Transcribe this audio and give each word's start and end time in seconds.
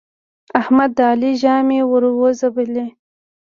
احمد 0.59 0.91
د 0.97 0.99
علي 1.09 1.31
ژامې 1.41 1.79
ور 1.89 2.03
وځبلې. 2.21 2.85